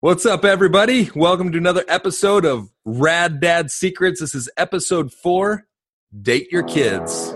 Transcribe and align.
What's 0.00 0.24
up, 0.24 0.44
everybody? 0.44 1.10
Welcome 1.16 1.50
to 1.50 1.58
another 1.58 1.84
episode 1.88 2.44
of 2.44 2.70
Rad 2.84 3.40
Dad 3.40 3.68
Secrets. 3.68 4.20
This 4.20 4.32
is 4.32 4.48
episode 4.56 5.12
four 5.12 5.66
Date 6.22 6.52
Your 6.52 6.62
Kids. 6.62 7.34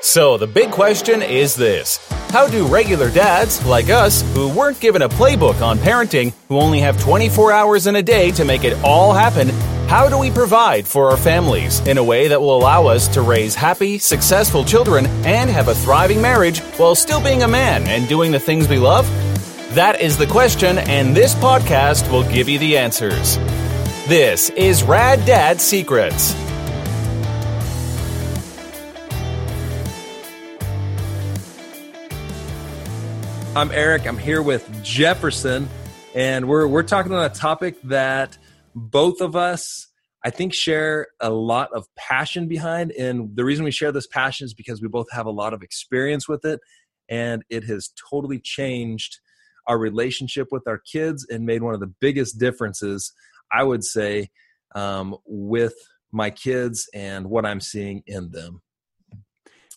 So, 0.00 0.38
the 0.38 0.46
big 0.46 0.70
question 0.70 1.20
is 1.20 1.56
this 1.56 1.98
How 2.30 2.46
do 2.46 2.68
regular 2.68 3.10
dads, 3.10 3.66
like 3.66 3.90
us, 3.90 4.22
who 4.36 4.48
weren't 4.50 4.78
given 4.78 5.02
a 5.02 5.08
playbook 5.08 5.60
on 5.60 5.78
parenting, 5.78 6.32
who 6.46 6.60
only 6.60 6.78
have 6.78 7.00
24 7.00 7.50
hours 7.50 7.88
in 7.88 7.96
a 7.96 8.02
day 8.02 8.30
to 8.30 8.44
make 8.44 8.62
it 8.62 8.80
all 8.84 9.12
happen, 9.12 9.48
how 9.88 10.08
do 10.08 10.16
we 10.16 10.30
provide 10.30 10.86
for 10.86 11.10
our 11.10 11.16
families 11.16 11.80
in 11.80 11.98
a 11.98 12.04
way 12.04 12.28
that 12.28 12.40
will 12.40 12.56
allow 12.56 12.86
us 12.86 13.08
to 13.08 13.22
raise 13.22 13.56
happy, 13.56 13.98
successful 13.98 14.64
children 14.64 15.06
and 15.26 15.50
have 15.50 15.66
a 15.66 15.74
thriving 15.74 16.22
marriage 16.22 16.60
while 16.78 16.94
still 16.94 17.20
being 17.20 17.42
a 17.42 17.48
man 17.48 17.88
and 17.88 18.08
doing 18.08 18.30
the 18.30 18.38
things 18.38 18.68
we 18.68 18.78
love? 18.78 19.04
That 19.74 20.02
is 20.02 20.18
the 20.18 20.26
question, 20.26 20.76
and 20.76 21.16
this 21.16 21.34
podcast 21.34 22.12
will 22.12 22.30
give 22.30 22.46
you 22.46 22.58
the 22.58 22.76
answers. 22.76 23.38
This 24.06 24.50
is 24.50 24.82
Rad 24.82 25.24
Dad 25.24 25.62
Secrets. 25.62 26.34
I'm 33.56 33.70
Eric. 33.70 34.06
I'm 34.06 34.18
here 34.18 34.42
with 34.42 34.70
Jefferson, 34.84 35.70
and 36.14 36.48
we're 36.48 36.66
we're 36.66 36.82
talking 36.82 37.14
on 37.14 37.24
a 37.24 37.30
topic 37.30 37.80
that 37.84 38.36
both 38.74 39.22
of 39.22 39.36
us, 39.36 39.88
I 40.22 40.28
think, 40.28 40.52
share 40.52 41.06
a 41.18 41.30
lot 41.30 41.70
of 41.72 41.86
passion 41.96 42.46
behind. 42.46 42.92
And 42.92 43.34
the 43.34 43.44
reason 43.46 43.64
we 43.64 43.70
share 43.70 43.90
this 43.90 44.06
passion 44.06 44.44
is 44.44 44.52
because 44.52 44.82
we 44.82 44.88
both 44.88 45.10
have 45.12 45.24
a 45.24 45.30
lot 45.30 45.54
of 45.54 45.62
experience 45.62 46.28
with 46.28 46.44
it, 46.44 46.60
and 47.08 47.42
it 47.48 47.64
has 47.64 47.88
totally 48.10 48.38
changed 48.38 49.18
our 49.66 49.78
relationship 49.78 50.48
with 50.50 50.62
our 50.66 50.78
kids 50.78 51.26
and 51.28 51.44
made 51.44 51.62
one 51.62 51.74
of 51.74 51.80
the 51.80 51.92
biggest 52.00 52.38
differences, 52.38 53.12
I 53.52 53.62
would 53.62 53.84
say, 53.84 54.30
um, 54.74 55.16
with 55.26 55.74
my 56.12 56.30
kids 56.30 56.88
and 56.92 57.28
what 57.28 57.46
I'm 57.46 57.60
seeing 57.60 58.02
in 58.06 58.30
them. 58.30 58.62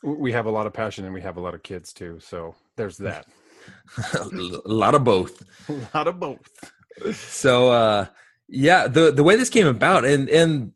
We 0.04 0.34
have 0.34 0.46
a 0.46 0.52
lot 0.52 0.68
of 0.68 0.74
passion 0.74 1.06
and 1.06 1.14
we 1.14 1.22
have 1.22 1.38
a 1.38 1.42
lot 1.42 1.56
of 1.56 1.64
kids 1.64 1.94
too. 1.94 2.20
So 2.20 2.56
there's 2.76 2.98
that. 2.98 3.26
a 4.14 4.30
lot 4.66 4.94
of 4.94 5.04
both. 5.04 5.44
A 5.70 5.74
lot 5.98 6.08
of 6.08 6.20
both. 6.20 6.48
So 7.14 7.70
uh 7.70 8.06
yeah, 8.48 8.88
the 8.88 9.12
the 9.12 9.24
way 9.24 9.36
this 9.36 9.50
came 9.50 9.66
about 9.66 10.06
and 10.06 10.30
and 10.30 10.72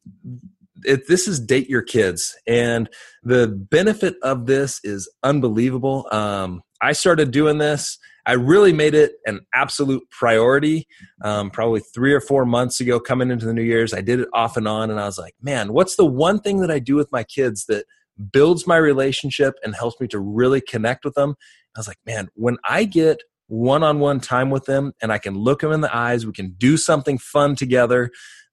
it, 0.84 1.08
this 1.08 1.28
is 1.28 1.40
date 1.40 1.70
your 1.70 1.82
kids 1.82 2.36
and 2.48 2.90
the 3.22 3.48
benefit 3.48 4.16
of 4.24 4.46
this 4.48 4.80
is 4.84 5.12
unbelievable. 5.24 6.08
Um 6.12 6.64
I 6.82 6.94
started 6.94 7.32
doing 7.32 7.58
this 7.58 7.98
I 8.30 8.34
really 8.34 8.74
made 8.74 8.94
it 8.94 9.14
an 9.26 9.40
absolute 9.56 10.08
priority. 10.12 10.88
Um, 11.24 11.50
probably 11.50 11.80
three 11.80 12.14
or 12.14 12.22
four 12.22 12.46
months 12.46 12.80
ago, 12.80 13.00
coming 13.00 13.32
into 13.32 13.48
the 13.48 13.56
New 13.56 13.64
Year's, 13.64 13.92
I 13.92 14.02
did 14.02 14.20
it 14.20 14.30
off 14.34 14.56
and 14.56 14.68
on, 14.68 14.92
and 14.92 15.00
I 15.00 15.06
was 15.06 15.18
like, 15.18 15.34
man, 15.42 15.74
what's 15.74 15.96
the 15.96 16.06
one 16.06 16.40
thing 16.40 16.60
that 16.60 16.70
I 16.70 16.78
do 16.78 16.96
with 16.96 17.12
my 17.12 17.24
kids 17.24 17.66
that 17.70 17.86
builds 18.32 18.68
my 18.68 18.78
relationship 18.78 19.56
and 19.64 19.74
helps 19.74 20.00
me 20.00 20.08
to 20.10 20.20
really 20.20 20.62
connect 20.62 21.06
with 21.06 21.16
them? 21.16 21.34
I 21.76 21.80
was 21.80 21.88
like, 21.88 21.98
man, 22.06 22.30
when 22.36 22.58
I 22.64 22.84
get 22.84 23.24
one-on-one 23.48 24.20
time 24.20 24.52
with 24.52 24.66
them 24.66 24.94
and 25.02 25.12
I 25.12 25.18
can 25.18 25.34
look 25.34 25.62
them 25.62 25.72
in 25.72 25.82
the 25.82 25.96
eyes, 25.96 26.28
we 26.28 26.34
can 26.34 26.52
do 26.52 26.78
something 26.78 27.18
fun 27.18 27.56
together 27.56 28.12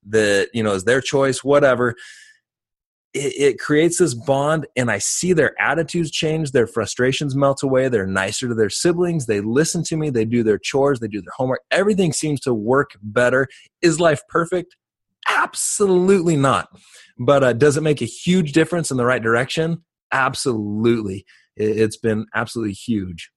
that 0.09 0.49
you 0.53 0.63
know 0.63 0.73
is 0.73 0.85
their 0.85 1.01
choice, 1.01 1.43
whatever 1.43 1.93
it, 3.13 3.53
it, 3.53 3.59
creates 3.59 3.97
this 3.99 4.13
bond 4.13 4.67
and 4.75 4.91
i 4.91 4.97
see 4.97 5.33
their 5.33 5.59
attitudes 5.61 6.11
change 6.11 6.51
their 6.51 6.67
frustrations 6.67 7.35
melt 7.35 7.63
away 7.63 7.87
they're 7.87 8.05
nicer 8.05 8.47
to 8.47 8.53
their 8.53 8.69
siblings 8.69 9.25
they 9.25 9.41
listen 9.41 9.81
to 9.83 9.95
me 9.95 10.09
they 10.09 10.25
do 10.25 10.43
their 10.43 10.57
chores 10.57 10.99
they 10.99 11.07
do 11.07 11.21
their 11.21 11.33
homework 11.35 11.61
everything 11.71 12.11
seems 12.11 12.39
to 12.41 12.53
work 12.53 12.91
better. 13.01 13.47
Is 13.81 13.99
life 13.99 14.21
perfect? 14.27 14.75
Absolutely 15.29 16.35
not. 16.35 16.69
But 17.17 17.43
uh, 17.43 17.53
does 17.53 17.77
it 17.77 17.81
make 17.81 18.01
a 18.01 18.05
huge 18.05 18.51
difference 18.51 18.91
in 18.91 18.97
the 18.97 19.05
right 19.05 19.21
direction? 19.21 19.83
Absolutely. 20.11 21.25
It, 21.55 21.77
has 21.77 21.97
been 21.97 22.25
absolutely 22.35 22.73
huge 22.73 23.31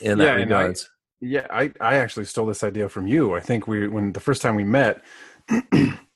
in 0.00 0.18
that 0.18 0.24
yeah, 0.24 0.34
regards 0.34 0.88
I, 1.22 1.26
yeah 1.26 1.46
I, 1.50 1.72
I 1.80 1.94
actually 1.96 2.26
stole 2.26 2.46
this 2.46 2.62
idea 2.62 2.88
from 2.88 3.06
you. 3.06 3.34
I 3.34 3.40
think 3.40 3.66
we 3.66 3.88
when 3.88 4.12
the 4.12 4.20
first 4.20 4.42
time 4.42 4.54
we 4.54 4.64
met 4.64 5.02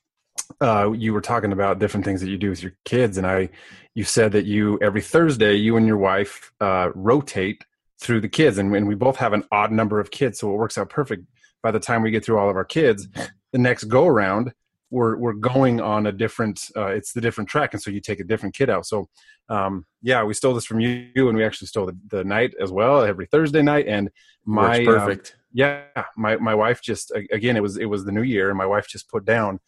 uh, 0.61 0.93
you 0.93 1.13
were 1.13 1.21
talking 1.21 1.53
about 1.53 1.79
different 1.79 2.05
things 2.05 2.21
that 2.21 2.29
you 2.29 2.39
do 2.39 2.51
with 2.51 2.63
your 2.63 2.73
kids, 2.85 3.19
and 3.19 3.27
I, 3.27 3.51
you 3.95 4.05
said 4.05 4.33
that 4.33 4.45
you 4.45 4.79
every 4.83 5.03
Thursday 5.03 5.55
you 5.55 5.77
and 5.77 5.87
your 5.87 5.97
wife 5.97 6.53
uh, 6.61 6.91
rotate 6.95 7.65
through 8.01 8.21
the 8.21 8.29
kids, 8.29 8.59
and, 8.59 8.75
and 8.75 8.87
we 8.87 8.95
both 8.95 9.17
have 9.17 9.33
an 9.33 9.45
odd 9.51 9.73
number 9.73 10.01
of 10.01 10.11
kids, 10.11 10.39
so 10.39 10.53
it 10.53 10.57
works 10.57 10.79
out 10.79 10.91
perfect. 10.91 11.25
By 11.63 11.71
the 11.71 11.81
time 11.81 12.03
we 12.03 12.11
get 12.11 12.25
through 12.25 12.39
all 12.39 12.51
of 12.51 12.57
our 12.57 12.65
kids, 12.65 13.09
the 13.53 13.59
next 13.59 13.85
go 13.85 14.07
around, 14.07 14.53
we're 14.91 15.17
we're 15.17 15.33
going 15.33 15.81
on 15.81 16.07
a 16.07 16.13
different. 16.13 16.61
Uh, 16.77 16.87
it's 16.87 17.13
the 17.13 17.21
different 17.21 17.51
track, 17.51 17.75
and 17.75 17.83
so 17.83 17.91
you 17.91 18.01
take 18.01 18.21
a 18.21 18.25
different 18.25 18.55
kid 18.55 18.71
out. 18.71 18.87
So, 18.87 19.09
um, 19.49 19.85
yeah, 20.03 20.23
we 20.23 20.35
stole 20.35 20.55
this 20.55 20.65
from 20.65 20.81
you, 20.81 21.29
and 21.29 21.37
we 21.37 21.45
actually 21.45 21.67
stole 21.69 21.87
the, 21.87 21.99
the 22.11 22.25
night 22.25 22.55
as 22.61 22.71
well 22.71 23.03
every 23.03 23.27
Thursday 23.27 23.63
night, 23.63 23.87
and 23.89 24.11
my 24.45 24.85
Works 24.85 24.87
perfect. 24.87 25.33
Um, 25.35 25.41
yeah, 25.53 25.83
my 26.17 26.37
my 26.37 26.55
wife 26.55 26.83
just 26.83 27.13
again 27.33 27.57
it 27.57 27.63
was 27.63 27.79
it 27.79 27.87
was 27.87 28.05
the 28.05 28.13
new 28.13 28.23
year, 28.23 28.49
and 28.49 28.59
my 28.59 28.67
wife 28.67 28.87
just 28.89 29.09
put 29.09 29.25
down 29.25 29.59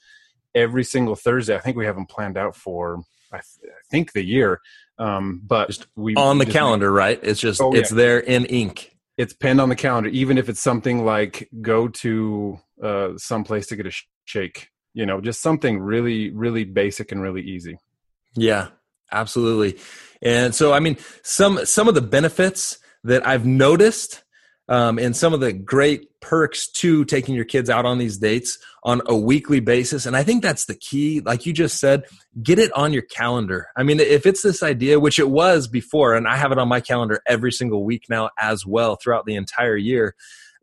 every 0.55 0.85
single 0.85 1.15
Thursday. 1.15 1.57
I 1.57 1.61
think 1.61 1.77
we 1.77 1.87
have 1.87 1.95
them 1.95 2.07
planned 2.07 2.37
out 2.37 2.57
for 2.57 3.03
I, 3.33 3.37
th- 3.37 3.73
I 3.73 3.83
think 3.91 4.13
the 4.13 4.25
year, 4.25 4.61
um, 4.99 5.43
but 5.45 5.69
just 5.69 5.87
we 5.97 6.15
on 6.15 6.39
the 6.39 6.47
calendar, 6.47 6.91
right? 6.91 7.19
It's 7.23 7.41
just 7.41 7.61
oh, 7.61 7.73
it's 7.73 7.91
yeah. 7.91 7.97
there 7.97 8.19
in 8.19 8.45
ink. 8.47 8.97
It's 9.17 9.33
pinned 9.33 9.61
on 9.61 9.69
the 9.69 9.77
calendar, 9.77 10.11
even 10.11 10.39
if 10.39 10.49
it's 10.49 10.61
something 10.61 11.05
like 11.05 11.49
go 11.61 11.89
to 11.89 12.61
uh, 12.83 13.11
some 13.17 13.45
place 13.45 13.67
to 13.69 13.77
get 13.77 13.87
a 13.87 13.91
sh- 13.91 14.07
shake. 14.25 14.71
You 14.95 15.07
know, 15.07 15.21
just 15.21 15.43
something 15.43 15.81
really, 15.81 16.31
really 16.31 16.65
basic 16.65 17.13
and 17.13 17.21
really 17.21 17.43
easy. 17.43 17.79
Yeah, 18.35 18.69
absolutely. 19.13 19.79
And 20.23 20.55
so, 20.55 20.73
I 20.73 20.81
mean, 20.81 20.97
some 21.23 21.65
some 21.65 21.89
of 21.89 21.95
the 21.95 22.01
benefits 22.01 22.79
that 23.05 23.27
I've 23.27 23.47
noticed 23.47 24.25
um, 24.69 24.99
and 24.99 25.17
some 25.17 25.35
of 25.35 25.41
the 25.41 25.53
great 25.53 26.08
perks 26.21 26.69
to 26.69 27.05
taking 27.05 27.35
your 27.35 27.45
kids 27.45 27.71
out 27.71 27.87
on 27.87 27.99
these 27.99 28.19
dates 28.19 28.59
on 28.83 29.01
a 29.07 29.17
weekly 29.17 29.61
basis. 29.61 30.07
And 30.07 30.17
I 30.17 30.23
think 30.23 30.43
that's 30.43 30.65
the 30.65 30.75
key. 30.75 31.21
Like 31.21 31.47
you 31.47 31.53
just 31.53 31.79
said, 31.79 32.05
get 32.43 32.59
it 32.59 32.73
on 32.73 32.93
your 32.93 33.03
calendar. 33.03 33.69
I 33.77 33.83
mean, 33.83 34.01
if 34.01 34.27
it's 34.27 34.43
this 34.43 34.63
idea, 34.63 35.01
which 35.01 35.19
it 35.19 35.31
was 35.31 35.69
before, 35.69 36.15
and 36.15 36.27
I 36.27 36.37
have 36.37 36.53
it 36.53 36.59
on 36.59 36.69
my 36.69 36.81
calendar 36.81 37.21
every 37.27 37.53
single 37.53 37.85
week 37.85 38.05
now 38.09 38.31
as 38.39 38.67
well 38.67 38.97
throughout 38.97 39.27
the 39.27 39.37
entire 39.37 39.77
year. 39.77 40.15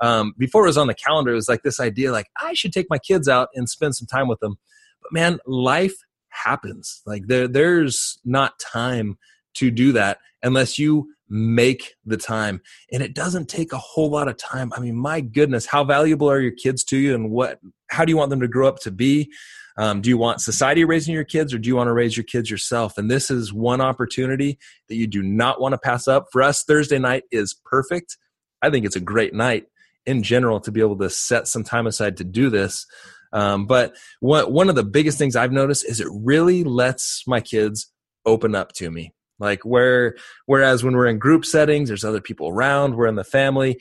Um, 0.02 0.34
before 0.38 0.64
it 0.64 0.70
was 0.70 0.78
on 0.78 0.88
the 0.88 0.94
calendar, 0.94 1.32
it 1.32 1.36
was 1.36 1.50
like 1.50 1.64
this 1.64 1.80
idea 1.80 2.12
like, 2.12 2.28
I 2.42 2.54
should 2.54 2.74
take 2.74 2.88
my 2.90 2.98
kids 3.00 3.30
out 3.30 3.50
and 3.56 3.70
spend 3.70 3.96
some 3.96 4.08
time 4.08 4.28
with 4.28 4.40
them. 4.40 4.58
But 5.02 5.14
man, 5.14 5.40
life 5.46 5.96
happens. 6.30 7.02
Like 7.06 7.28
there, 7.28 7.48
there's 7.48 8.20
not 8.26 8.60
time 8.60 9.18
to 9.56 9.72
do 9.72 9.94
that 9.94 10.18
unless 10.44 10.78
you 10.78 11.15
make 11.30 11.96
the 12.06 12.18
time 12.18 12.62
and 12.91 13.02
it 13.02 13.16
doesn't 13.16 13.50
take 13.50 13.74
a 13.74 13.78
whole 13.78 14.09
lot 14.09 14.28
of 14.28 14.38
time. 14.38 14.72
I 14.75 14.80
mean 14.80 14.96
my 14.96 15.22
goodness 15.22 15.66
how 15.66 15.84
valuable 15.84 16.30
are 16.30 16.40
your 16.40 16.52
kids 16.52 16.84
to 16.86 16.97
you 16.97 17.16
and 17.16 17.31
what 17.31 17.59
how 17.90 18.06
do 18.06 18.12
you 18.12 18.18
want 18.18 18.30
them 18.30 18.41
to 18.41 18.47
grow 18.47 18.68
up 18.68 18.80
to 18.80 18.91
be? 18.91 19.31
Um, 19.78 20.02
do 20.02 20.09
you 20.09 20.18
want 20.18 20.40
society 20.40 20.86
raising 20.86 21.13
your 21.13 21.25
kids 21.25 21.53
or 21.53 21.58
do 21.58 21.68
you 21.68 21.75
want 21.75 21.88
to 21.88 21.94
raise 21.94 22.16
your 22.16 22.24
kids 22.24 22.50
yourself? 22.50 22.97
And 22.97 23.12
this 23.12 23.30
is 23.30 23.52
one 23.52 23.81
opportunity 23.81 24.58
that 24.88 24.96
you 24.96 25.08
do 25.08 25.22
not 25.22 25.59
want 25.59 25.74
to 25.74 25.78
pass 25.78 26.08
up. 26.08 26.28
For 26.31 26.41
us 26.41 26.63
thursday 26.63 27.00
night 27.00 27.24
is 27.31 27.53
perfect. 27.66 28.18
I 28.62 28.69
think 28.69 28.86
it's 28.86 28.96
a 28.96 29.02
great 29.02 29.34
night 29.34 29.66
in 30.06 30.24
general 30.24 30.59
to 30.62 30.72
be 30.72 30.80
able 30.80 30.97
to 31.00 31.09
set 31.09 31.47
some 31.47 31.63
time 31.63 31.88
aside 31.88 32.18
to 32.18 32.24
do 32.24 32.50
this. 32.50 32.86
Um, 33.34 33.66
but 33.66 33.96
one, 34.19 34.52
one 34.52 34.69
of 34.69 34.75
the 34.75 34.84
biggest 34.84 35.18
things 35.18 35.36
i've 35.36 35.52
noticed 35.52 35.84
is 35.84 36.00
it 36.00 36.07
really 36.09 36.63
lets 36.63 37.24
my 37.28 37.42
kids 37.42 37.92
open 38.25 38.56
up 38.56 38.72
to 38.74 38.90
me 38.90 39.15
like 39.40 39.63
where 39.63 40.16
whereas 40.46 40.84
when 40.84 40.96
we're 40.96 41.07
in 41.07 41.19
group 41.19 41.46
settings 41.46 41.90
there's 41.90 42.03
other 42.03 42.22
people 42.22 42.50
around 42.50 42.96
we're 42.96 43.07
in 43.07 43.16
the 43.16 43.23
family 43.23 43.79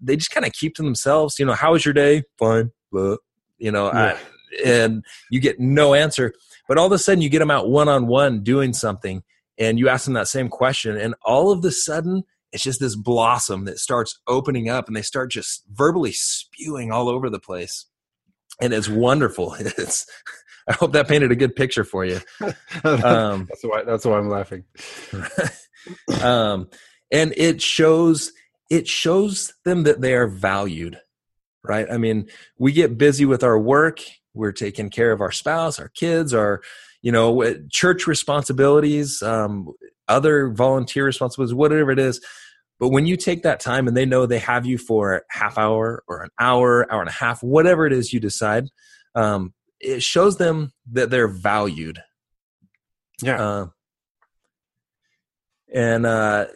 they 0.00 0.16
just 0.16 0.30
kind 0.30 0.46
of 0.46 0.52
keep 0.52 0.74
to 0.74 0.82
themselves 0.82 1.38
you 1.38 1.46
know 1.46 1.52
how 1.52 1.72
was 1.72 1.84
your 1.84 1.94
day? 1.94 2.22
Fine. 2.38 2.70
But 2.92 3.18
you 3.58 3.70
know 3.70 3.86
yeah. 3.86 4.16
I, 4.16 4.64
and 4.64 5.04
you 5.30 5.40
get 5.40 5.58
no 5.58 5.94
answer 5.94 6.32
but 6.68 6.78
all 6.78 6.86
of 6.86 6.92
a 6.92 6.98
sudden 6.98 7.22
you 7.22 7.28
get 7.28 7.40
them 7.40 7.50
out 7.50 7.68
one 7.68 7.88
on 7.88 8.06
one 8.06 8.42
doing 8.42 8.72
something 8.72 9.22
and 9.58 9.78
you 9.78 9.88
ask 9.88 10.04
them 10.04 10.14
that 10.14 10.28
same 10.28 10.48
question 10.48 10.96
and 10.96 11.14
all 11.22 11.50
of 11.50 11.62
the 11.62 11.72
sudden 11.72 12.22
it's 12.52 12.62
just 12.62 12.80
this 12.80 12.96
blossom 12.96 13.64
that 13.64 13.78
starts 13.78 14.18
opening 14.26 14.68
up 14.68 14.86
and 14.86 14.96
they 14.96 15.02
start 15.02 15.30
just 15.30 15.64
verbally 15.72 16.12
spewing 16.12 16.92
all 16.92 17.08
over 17.08 17.28
the 17.28 17.40
place 17.40 17.86
and 18.60 18.72
it's 18.72 18.88
wonderful. 18.88 19.54
It's 19.60 20.06
I 20.68 20.72
hope 20.72 20.92
that 20.92 21.08
painted 21.08 21.30
a 21.30 21.36
good 21.36 21.54
picture 21.54 21.84
for 21.84 22.04
you. 22.04 22.20
Um, 22.84 23.46
that's 23.48 23.62
why 23.62 23.84
that's 23.84 24.04
why 24.04 24.18
I'm 24.18 24.28
laughing. 24.28 24.64
um, 26.22 26.68
and 27.10 27.32
it 27.36 27.62
shows 27.62 28.32
it 28.70 28.86
shows 28.86 29.52
them 29.64 29.84
that 29.84 30.00
they 30.00 30.14
are 30.14 30.26
valued, 30.26 30.98
right? 31.64 31.86
I 31.90 31.96
mean, 31.96 32.28
we 32.58 32.72
get 32.72 32.98
busy 32.98 33.24
with 33.24 33.42
our 33.42 33.58
work. 33.58 34.00
We're 34.34 34.52
taking 34.52 34.90
care 34.90 35.12
of 35.12 35.20
our 35.20 35.32
spouse, 35.32 35.78
our 35.78 35.88
kids, 35.88 36.34
our 36.34 36.60
you 37.02 37.12
know 37.12 37.54
church 37.70 38.06
responsibilities, 38.06 39.22
um, 39.22 39.72
other 40.08 40.50
volunteer 40.50 41.04
responsibilities, 41.04 41.54
whatever 41.54 41.90
it 41.90 41.98
is. 41.98 42.20
But 42.78 42.90
when 42.90 43.06
you 43.06 43.16
take 43.16 43.42
that 43.42 43.60
time 43.60 43.88
and 43.88 43.96
they 43.96 44.04
know 44.04 44.26
they 44.26 44.38
have 44.40 44.66
you 44.66 44.76
for 44.76 45.22
half 45.30 45.56
hour 45.56 46.02
or 46.06 46.22
an 46.22 46.30
hour, 46.38 46.90
hour 46.92 47.00
and 47.00 47.08
a 47.08 47.12
half, 47.12 47.42
whatever 47.42 47.86
it 47.86 47.92
is 47.92 48.12
you 48.12 48.20
decide, 48.20 48.66
um, 49.14 49.54
it 49.80 50.02
shows 50.02 50.36
them 50.36 50.72
that 50.92 51.10
they're 51.10 51.28
valued. 51.28 52.00
Yeah. 53.22 53.42
Uh, 53.42 53.66
and 55.72 56.06
uh, 56.06 56.46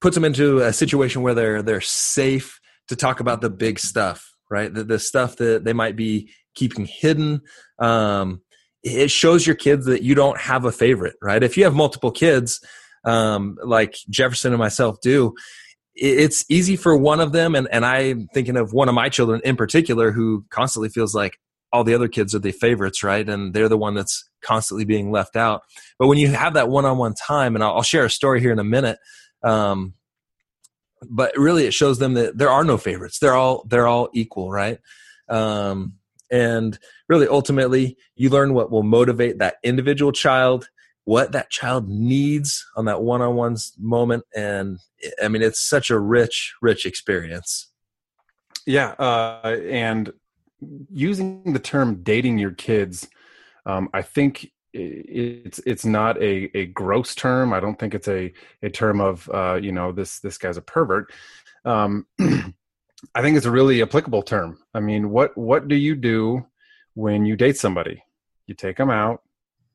puts 0.00 0.14
them 0.14 0.24
into 0.24 0.58
a 0.58 0.72
situation 0.72 1.22
where 1.22 1.34
they're 1.34 1.62
they're 1.62 1.80
safe 1.80 2.60
to 2.88 2.96
talk 2.96 3.20
about 3.20 3.40
the 3.40 3.50
big 3.50 3.78
stuff, 3.78 4.34
right? 4.50 4.72
The, 4.72 4.84
the 4.84 4.98
stuff 4.98 5.36
that 5.36 5.64
they 5.64 5.72
might 5.72 5.96
be 5.96 6.30
keeping 6.54 6.86
hidden. 6.86 7.42
Um, 7.78 8.42
it 8.82 9.10
shows 9.10 9.46
your 9.46 9.56
kids 9.56 9.86
that 9.86 10.02
you 10.02 10.14
don't 10.14 10.38
have 10.38 10.64
a 10.64 10.72
favorite, 10.72 11.16
right? 11.20 11.42
If 11.42 11.56
you 11.56 11.64
have 11.64 11.74
multiple 11.74 12.10
kids, 12.10 12.60
um, 13.04 13.58
like 13.62 13.96
Jefferson 14.08 14.52
and 14.52 14.58
myself 14.58 15.00
do, 15.00 15.34
it's 15.94 16.44
easy 16.48 16.76
for 16.76 16.96
one 16.96 17.20
of 17.20 17.32
them, 17.32 17.54
and, 17.54 17.68
and 17.70 17.84
I'm 17.84 18.28
thinking 18.32 18.56
of 18.56 18.72
one 18.72 18.88
of 18.88 18.94
my 18.94 19.08
children 19.08 19.40
in 19.44 19.56
particular 19.56 20.12
who 20.12 20.44
constantly 20.50 20.88
feels 20.88 21.14
like 21.14 21.38
all 21.72 21.84
the 21.84 21.94
other 21.94 22.08
kids 22.08 22.34
are 22.34 22.40
the 22.40 22.52
favorites, 22.52 23.02
right? 23.02 23.28
And 23.28 23.54
they're 23.54 23.68
the 23.68 23.78
one 23.78 23.94
that's 23.94 24.28
constantly 24.42 24.84
being 24.84 25.10
left 25.10 25.36
out. 25.36 25.62
But 25.98 26.08
when 26.08 26.18
you 26.18 26.28
have 26.28 26.54
that 26.54 26.68
one-on-one 26.68 27.14
time, 27.14 27.54
and 27.54 27.62
I'll, 27.62 27.82
share 27.82 28.04
a 28.04 28.10
story 28.10 28.40
here 28.40 28.52
in 28.52 28.58
a 28.58 28.64
minute, 28.64 28.98
um, 29.42 29.94
but 31.08 31.32
really 31.36 31.66
it 31.66 31.74
shows 31.74 31.98
them 31.98 32.14
that 32.14 32.36
there 32.36 32.50
are 32.50 32.64
no 32.64 32.76
favorites. 32.76 33.18
They're 33.18 33.34
all 33.34 33.64
they're 33.68 33.86
all 33.86 34.10
equal, 34.12 34.50
right? 34.50 34.78
Um, 35.28 35.94
and 36.30 36.78
really, 37.08 37.26
ultimately, 37.26 37.96
you 38.14 38.30
learn 38.30 38.54
what 38.54 38.70
will 38.70 38.82
motivate 38.82 39.38
that 39.38 39.56
individual 39.64 40.12
child, 40.12 40.68
what 41.04 41.32
that 41.32 41.50
child 41.50 41.88
needs 41.88 42.64
on 42.76 42.84
that 42.84 43.02
one-on-one 43.02 43.56
moment, 43.78 44.24
and 44.36 44.78
I 45.22 45.28
mean, 45.28 45.42
it's 45.42 45.60
such 45.60 45.90
a 45.90 45.98
rich, 45.98 46.54
rich 46.62 46.86
experience. 46.86 47.68
Yeah, 48.66 48.90
uh, 48.98 49.56
and 49.68 50.12
using 50.90 51.52
the 51.52 51.58
term 51.58 52.02
dating 52.02 52.38
your 52.38 52.52
kids, 52.52 53.08
um, 53.66 53.88
I 53.92 54.02
think 54.02 54.50
it's 54.72 55.58
it's 55.66 55.84
not 55.84 56.16
a, 56.22 56.56
a 56.56 56.66
gross 56.66 57.14
term. 57.14 57.52
I 57.52 57.60
don't 57.60 57.78
think 57.78 57.94
it's 57.94 58.08
a, 58.08 58.32
a 58.62 58.70
term 58.70 59.00
of 59.00 59.28
uh, 59.32 59.58
you 59.60 59.72
know 59.72 59.92
this 59.92 60.20
this 60.20 60.38
guy's 60.38 60.56
a 60.56 60.62
pervert. 60.62 61.12
Um, 61.64 62.06
I 63.14 63.22
think 63.22 63.36
it's 63.36 63.46
a 63.46 63.50
really 63.50 63.82
applicable 63.82 64.22
term. 64.22 64.58
I 64.74 64.80
mean, 64.80 65.10
what 65.10 65.36
what 65.36 65.68
do 65.68 65.74
you 65.74 65.94
do 65.94 66.46
when 66.94 67.24
you 67.24 67.36
date 67.36 67.56
somebody? 67.56 68.02
You 68.46 68.54
take 68.54 68.76
them 68.76 68.90
out, 68.90 69.22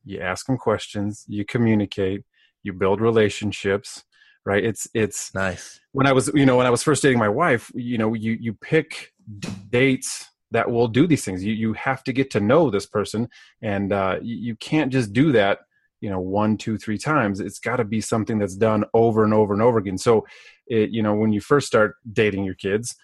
you 0.05 0.19
ask 0.19 0.45
them 0.45 0.57
questions, 0.57 1.25
you 1.27 1.45
communicate, 1.45 2.23
you 2.63 2.73
build 2.73 3.01
relationships. 3.01 4.03
Right? 4.45 4.63
It's 4.63 4.87
it's 4.93 5.33
nice. 5.33 5.79
When 5.91 6.05
I 6.07 6.13
was 6.13 6.29
you 6.33 6.45
know 6.45 6.55
when 6.55 6.67
I 6.67 6.71
was 6.71 6.83
first 6.83 7.01
dating 7.01 7.19
my 7.19 7.29
wife, 7.29 7.71
you 7.73 7.97
know 7.97 8.13
you 8.13 8.37
you 8.39 8.53
pick 8.53 9.11
dates 9.69 10.29
that 10.55 10.71
will 10.71 10.87
do 10.87 11.05
these 11.05 11.25
things. 11.25 11.43
You 11.43 11.53
you 11.53 11.73
have 11.73 12.01
to 12.05 12.13
get 12.13 12.31
to 12.31 12.39
know 12.39 12.69
this 12.69 12.85
person, 12.85 13.27
and 13.61 13.91
uh, 13.91 14.15
you, 14.21 14.35
you 14.47 14.55
can't 14.55 14.91
just 14.91 15.11
do 15.11 15.31
that. 15.33 15.59
You 15.99 16.09
know, 16.09 16.19
one, 16.19 16.57
two, 16.57 16.77
three 16.77 16.97
times. 16.97 17.39
It's 17.39 17.59
got 17.59 17.77
to 17.77 17.83
be 17.83 17.99
something 17.99 18.37
that's 18.39 18.55
done 18.55 18.85
over 18.93 19.23
and 19.23 19.33
over 19.33 19.53
and 19.53 19.61
over 19.61 19.77
again. 19.77 19.97
So, 19.97 20.25
it, 20.67 20.91
you 20.91 21.03
know, 21.03 21.15
when 21.15 21.33
you 21.33 21.41
first 21.41 21.67
start 21.67 21.95
dating 22.11 22.45
your 22.45 22.55
kids, 22.55 22.95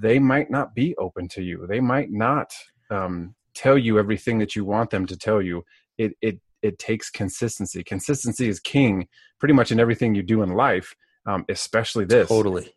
they 0.00 0.18
might 0.18 0.50
not 0.50 0.74
be 0.74 0.94
open 0.98 1.28
to 1.28 1.42
you. 1.42 1.66
They 1.66 1.80
might 1.80 2.10
not 2.10 2.52
um, 2.90 3.34
tell 3.54 3.78
you 3.78 3.98
everything 3.98 4.38
that 4.38 4.54
you 4.54 4.64
want 4.64 4.90
them 4.90 5.06
to 5.06 5.16
tell 5.16 5.42
you. 5.42 5.64
It 5.96 6.12
it 6.20 6.40
it 6.62 6.78
takes 6.78 7.10
consistency. 7.10 7.82
Consistency 7.82 8.48
is 8.48 8.60
king, 8.60 9.08
pretty 9.40 9.54
much 9.54 9.72
in 9.72 9.80
everything 9.80 10.14
you 10.14 10.22
do 10.22 10.42
in 10.42 10.50
life, 10.54 10.94
um, 11.26 11.44
especially 11.48 12.04
this. 12.04 12.28
Totally. 12.28 12.72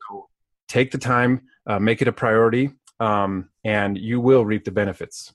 Take 0.68 0.92
the 0.92 0.97
time, 0.97 1.42
uh, 1.68 1.80
make 1.80 2.01
it 2.01 2.07
a 2.07 2.13
priority, 2.13 2.71
um, 3.01 3.50
and 3.63 3.98
you 3.98 4.21
will 4.21 4.45
reap 4.45 4.63
the 4.63 4.71
benefits. 4.71 5.33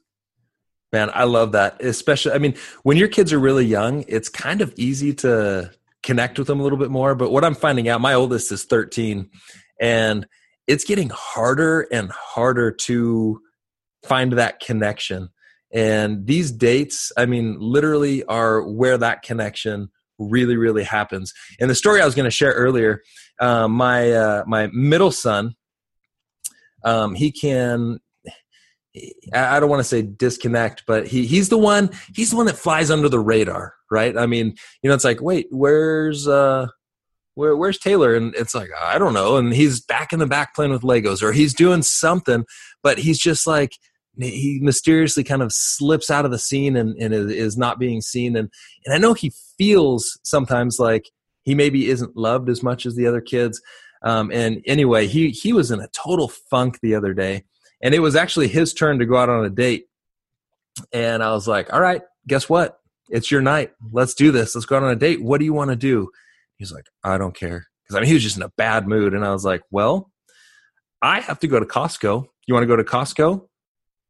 Man, 0.93 1.11
I 1.13 1.25
love 1.25 1.53
that. 1.53 1.83
Especially, 1.83 2.33
I 2.33 2.39
mean, 2.39 2.55
when 2.85 2.97
your 2.97 3.09
kids 3.09 3.33
are 3.33 3.41
really 3.41 3.67
young, 3.67 4.05
it's 4.07 4.29
kind 4.29 4.61
of 4.61 4.73
easy 4.77 5.13
to 5.15 5.73
connect 6.05 6.39
with 6.39 6.47
them 6.47 6.61
a 6.61 6.63
little 6.63 6.79
bit 6.79 6.91
more. 6.91 7.17
But 7.17 7.33
what 7.33 7.45
I'm 7.45 7.57
finding 7.57 7.89
out, 7.89 8.01
my 8.01 8.15
oldest 8.15 8.53
is 8.53 8.65
13, 8.65 9.29
and 9.81 10.29
it's 10.69 10.85
getting 10.85 11.11
harder 11.13 11.89
and 11.93 12.11
harder 12.13 12.71
to 12.71 13.43
find 14.05 14.35
that 14.35 14.61
connection. 14.61 15.31
And 15.73 16.25
these 16.25 16.53
dates, 16.53 17.11
I 17.17 17.27
mean, 17.27 17.59
literally 17.59 18.23
are 18.25 18.63
where 18.63 18.97
that 18.97 19.23
connection 19.23 19.91
really, 20.19 20.57
really 20.57 20.85
happens. 20.85 21.35
And 21.61 21.69
the 21.69 21.75
story 21.75 22.01
I 22.01 22.05
was 22.05 22.15
going 22.15 22.25
to 22.25 22.31
share 22.31 22.53
earlier, 22.53 23.03
uh, 23.41 23.67
my 23.67 24.13
uh, 24.13 24.45
my 24.47 24.69
middle 24.73 25.11
son, 25.11 25.57
um, 26.85 27.15
he 27.15 27.33
can 27.33 28.01
I 29.35 29.61
don't 29.61 29.69
want 29.69 29.81
to 29.81 29.89
say 29.89 30.03
disconnect, 30.03 30.85
but 30.87 31.07
he 31.07 31.27
he's 31.27 31.49
the 31.49 31.59
one 31.59 31.91
he's 32.15 32.31
the 32.31 32.37
one 32.37 32.47
that 32.47 32.57
flies 32.57 32.91
under 32.91 33.09
the 33.09 33.19
radar, 33.19 33.75
right? 33.91 34.17
I 34.17 34.27
mean, 34.27 34.55
you 34.83 34.89
know, 34.89 34.95
it's 34.95 35.05
like, 35.05 35.21
wait, 35.21 35.49
where's 35.51 36.27
uh 36.27 36.69
where 37.35 37.57
where's 37.57 37.79
Taylor? 37.79 38.15
And 38.15 38.35
it's 38.35 38.55
like, 38.55 38.71
I 38.79 38.99
don't 38.99 39.15
know. 39.15 39.37
And 39.37 39.53
he's 39.53 39.81
back 39.81 40.13
in 40.13 40.19
the 40.19 40.27
back 40.27 40.55
playing 40.55 40.73
with 40.73 40.83
Legos 40.83 41.23
or 41.23 41.33
he's 41.33 41.53
doing 41.53 41.83
something, 41.83 42.45
but 42.83 42.99
he's 42.99 43.19
just 43.19 43.47
like 43.47 43.73
he 44.19 44.59
mysteriously 44.63 45.23
kind 45.23 45.43
of 45.43 45.53
slips 45.53 46.11
out 46.11 46.25
of 46.25 46.31
the 46.31 46.39
scene 46.39 46.75
and, 46.75 46.97
and 46.97 47.13
is 47.13 47.59
not 47.59 47.79
being 47.79 48.01
seen. 48.01 48.35
And 48.35 48.49
and 48.87 48.95
I 48.95 48.99
know 48.99 49.13
he 49.13 49.33
feels 49.59 50.19
sometimes 50.25 50.79
like 50.79 51.11
he 51.43 51.55
maybe 51.55 51.89
isn't 51.89 52.17
loved 52.17 52.49
as 52.49 52.63
much 52.63 52.87
as 52.87 52.97
the 52.97 53.07
other 53.07 53.21
kids. 53.21 53.61
Um, 54.03 54.31
and 54.33 54.63
anyway, 54.67 55.07
he 55.07 55.31
he 55.31 55.53
was 55.53 55.71
in 55.71 55.81
a 55.81 55.89
total 55.89 56.29
funk 56.29 56.79
the 56.81 56.95
other 56.95 57.15
day, 57.15 57.45
and 57.83 57.95
it 57.95 58.01
was 58.01 58.17
actually 58.17 58.49
his 58.49 58.75
turn 58.75 58.99
to 58.99 59.07
go 59.07 59.17
out 59.17 59.29
on 59.29 59.45
a 59.45 59.51
date. 59.51 59.87
And 60.93 61.23
I 61.23 61.33
was 61.33 61.49
like, 61.49 61.73
"All 61.73 61.81
right, 61.81 62.03
guess 62.27 62.49
what? 62.49 62.79
It's 63.09 63.31
your 63.31 63.41
night. 63.41 63.73
Let's 63.93 64.15
do 64.15 64.31
this. 64.31 64.55
Let's 64.55 64.67
go 64.67 64.77
out 64.77 64.83
on 64.83 64.91
a 64.91 64.97
date. 64.97 65.23
What 65.23 65.39
do 65.39 65.45
you 65.45 65.55
want 65.55 65.71
to 65.71 65.77
do?" 65.77 66.11
He's 66.57 66.73
like, 66.73 66.87
"I 67.03 67.19
don't 67.19 67.35
care," 67.35 67.67
because 67.83 67.97
I 67.97 68.01
mean 68.01 68.09
he 68.09 68.15
was 68.15 68.23
just 68.23 68.37
in 68.37 68.43
a 68.43 68.53
bad 68.57 68.87
mood. 68.87 69.15
And 69.15 69.25
I 69.25 69.33
was 69.33 69.45
like, 69.45 69.63
"Well, 69.71 70.11
I 71.03 71.21
have 71.21 71.41
to 71.41 71.49
go 71.49 71.59
to 71.59 71.67
Costco. 71.67 72.27
You 72.47 72.55
want 72.55 72.63
to 72.63 72.69
go 72.69 72.77
to 72.77 72.85
Costco?" 72.85 73.47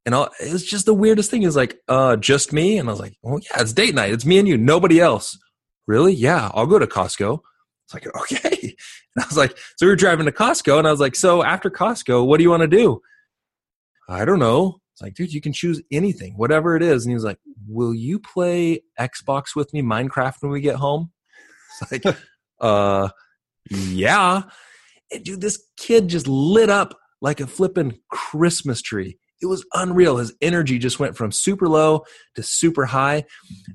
And 0.05 0.15
I'll, 0.15 0.31
it 0.41 0.53
was 0.53 0.65
just 0.65 0.87
the 0.87 0.95
weirdest 0.95 1.31
thing. 1.31 1.43
Is 1.43 1.57
like, 1.57 1.79
uh, 1.89 2.17
just 2.17 2.53
me? 2.53 2.79
And 2.79 2.89
I 2.89 2.93
was 2.93 3.01
like, 3.01 3.15
"Well, 3.23 3.41
yeah, 3.41 3.63
it's 3.63 3.73
date 3.73 3.95
night. 3.95 4.13
It's 4.13 4.27
me 4.27 4.39
and 4.39 4.49
you. 4.49 4.57
Nobody 4.57 5.01
else." 5.01 5.39
Really? 5.87 6.13
Yeah, 6.15 6.51
I'll 6.53 6.67
go 6.67 6.81
to 6.81 6.87
Costco. 6.87 7.41
It's 7.87 7.95
like, 7.95 8.07
okay. 8.23 8.75
And 9.15 9.25
I 9.25 9.27
was 9.27 9.37
like, 9.37 9.57
so 9.77 9.87
we 9.87 9.89
were 9.89 9.97
driving 9.97 10.27
to 10.27 10.33
Costco, 10.33 10.79
and 10.79 10.87
I 10.87 10.91
was 10.91 11.01
like, 11.01 11.17
so 11.17 11.43
after 11.43 11.71
Costco, 11.71 12.27
what 12.27 12.39
do 12.39 12.43
you 12.43 12.51
want 12.51 12.63
to 12.63 12.69
do? 12.69 13.01
I 14.09 14.25
don't 14.25 14.39
know. 14.39 14.81
It's 14.93 15.03
like, 15.03 15.15
dude, 15.15 15.33
you 15.33 15.41
can 15.41 15.53
choose 15.53 15.83
anything, 15.93 16.35
whatever 16.37 16.75
it 16.75 16.83
is. 16.83 17.05
And 17.05 17.11
he 17.11 17.15
was 17.15 17.25
like, 17.25 17.39
will 17.69 17.95
you 17.95 18.19
play 18.19 18.83
Xbox 18.99 19.55
with 19.55 19.73
me, 19.75 19.83
Minecraft, 19.83 20.37
when 20.41 20.53
we 20.53 20.61
get 20.61 20.77
home? 20.77 21.13
It's 21.83 21.93
like, 21.93 22.17
uh, 22.61 23.11
yeah. 23.69 24.45
And 25.13 25.23
dude, 25.23 25.43
this 25.43 25.63
kid 25.77 26.09
just 26.09 26.27
lit 26.27 26.71
up 26.71 26.97
like 27.21 27.41
a 27.41 27.47
flippin' 27.47 27.99
Christmas 28.11 28.81
tree 28.81 29.19
it 29.41 29.47
was 29.47 29.65
unreal. 29.75 30.17
His 30.17 30.33
energy 30.41 30.79
just 30.79 30.99
went 30.99 31.17
from 31.17 31.31
super 31.31 31.69
low 31.69 32.05
to 32.35 32.43
super 32.43 32.87
high. 32.87 33.25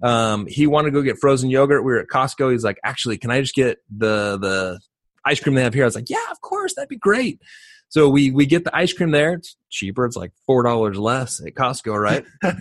Um, 0.02 0.48
he 0.48 0.68
wanted 0.68 0.92
to 0.92 0.92
go 0.94 1.02
get 1.02 1.20
frozen 1.20 1.50
yogurt. 1.50 1.84
We 1.84 1.92
were 1.92 2.00
at 2.00 2.08
Costco. 2.08 2.52
He's 2.52 2.64
like, 2.64 2.80
actually, 2.84 3.18
can 3.18 3.32
I 3.32 3.42
just 3.42 3.56
get 3.56 3.80
the 3.96 4.38
the 4.40 4.80
ice 5.26 5.40
cream 5.40 5.56
they 5.56 5.64
have 5.64 5.74
here? 5.74 5.84
I 5.84 5.86
was 5.86 5.96
like, 5.96 6.10
yeah, 6.10 6.32
of 6.32 6.42
course, 6.42 6.74
that'd 6.76 6.90
be 6.90 6.98
great. 6.98 7.42
So 7.90 8.10
we 8.10 8.32
we 8.32 8.46
get 8.46 8.64
the 8.64 8.76
ice 8.76 8.94
cream 8.94 9.12
there. 9.12 9.34
It's 9.34 9.56
cheaper. 9.70 10.06
It's 10.06 10.16
like 10.16 10.32
four 10.46 10.64
dollars 10.64 10.98
less 10.98 11.46
at 11.46 11.54
Costco, 11.54 12.00
right? 12.00 12.26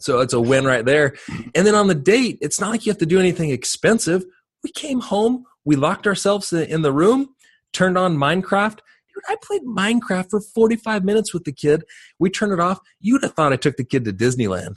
so 0.00 0.20
it's 0.20 0.32
a 0.32 0.40
win 0.40 0.64
right 0.64 0.84
there. 0.84 1.14
And 1.54 1.66
then 1.66 1.74
on 1.74 1.86
the 1.86 1.94
date, 1.94 2.38
it's 2.40 2.60
not 2.60 2.70
like 2.70 2.86
you 2.86 2.90
have 2.90 2.98
to 2.98 3.06
do 3.06 3.20
anything 3.20 3.50
expensive. 3.50 4.24
We 4.64 4.70
came 4.70 5.00
home. 5.00 5.44
We 5.64 5.76
locked 5.76 6.06
ourselves 6.06 6.52
in 6.52 6.82
the 6.82 6.92
room, 6.92 7.34
turned 7.72 7.96
on 7.96 8.16
Minecraft, 8.16 8.80
Dude, 9.14 9.24
I 9.28 9.36
played 9.42 9.62
Minecraft 9.62 10.30
for 10.30 10.40
45 10.40 11.04
minutes 11.04 11.34
with 11.34 11.44
the 11.44 11.52
kid. 11.52 11.84
We 12.18 12.30
turned 12.30 12.52
it 12.52 12.60
off. 12.60 12.80
You'd 13.00 13.22
have 13.22 13.34
thought 13.34 13.52
I 13.52 13.56
took 13.56 13.76
the 13.76 13.84
kid 13.84 14.04
to 14.04 14.12
Disneyland. 14.12 14.76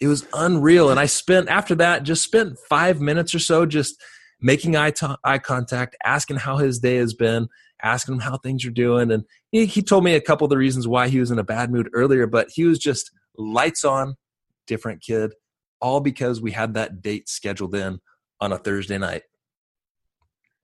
It 0.00 0.06
was 0.06 0.26
unreal. 0.32 0.90
And 0.90 1.00
I 1.00 1.06
spent, 1.06 1.48
after 1.48 1.74
that, 1.76 2.04
just 2.04 2.22
spent 2.22 2.58
five 2.68 3.00
minutes 3.00 3.34
or 3.34 3.40
so 3.40 3.66
just 3.66 4.00
making 4.40 4.76
eye, 4.76 4.92
t- 4.92 5.06
eye 5.24 5.38
contact, 5.38 5.96
asking 6.04 6.36
how 6.36 6.56
his 6.56 6.78
day 6.78 6.96
has 6.96 7.14
been, 7.14 7.48
asking 7.82 8.14
him 8.14 8.20
how 8.20 8.38
things 8.38 8.64
are 8.64 8.70
doing. 8.70 9.10
And 9.10 9.24
he, 9.50 9.66
he 9.66 9.82
told 9.82 10.04
me 10.04 10.14
a 10.14 10.20
couple 10.20 10.44
of 10.44 10.50
the 10.50 10.58
reasons 10.58 10.86
why 10.86 11.08
he 11.08 11.20
was 11.20 11.30
in 11.30 11.38
a 11.38 11.44
bad 11.44 11.70
mood 11.70 11.88
earlier, 11.92 12.26
but 12.26 12.48
he 12.54 12.64
was 12.64 12.78
just 12.78 13.10
lights 13.36 13.84
on, 13.84 14.14
different 14.66 15.02
kid, 15.02 15.32
all 15.80 16.00
because 16.00 16.40
we 16.40 16.52
had 16.52 16.74
that 16.74 17.02
date 17.02 17.28
scheduled 17.28 17.74
in 17.74 18.00
on 18.40 18.52
a 18.52 18.58
Thursday 18.58 18.98
night. 18.98 19.22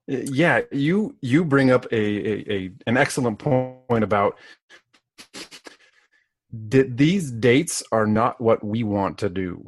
Yeah, 0.07 0.61
you 0.71 1.17
you 1.23 1.45
bring 1.45 1.71
up 1.71 1.87
a, 1.91 1.97
a, 1.97 2.53
a 2.53 2.71
an 2.87 2.97
excellent 2.97 3.39
point 3.39 4.05
about 4.05 4.37
these 6.53 7.31
dates 7.31 7.83
are 7.91 8.07
not 8.07 8.41
what 8.41 8.63
we 8.63 8.85
want 8.85 9.19
to 9.19 9.29
do. 9.29 9.65